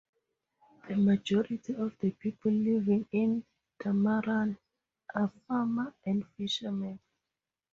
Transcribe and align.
The 0.87 0.95
majority 0.95 1.75
of 1.75 1.95
the 1.99 2.09
people 2.09 2.51
living 2.51 3.07
in 3.11 3.43
Dumaran 3.79 4.57
are 5.13 5.31
farmer 5.47 5.93
and 6.03 6.25
fisherman. 6.35 6.97